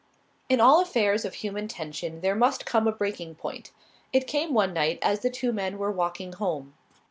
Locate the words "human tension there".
1.35-2.33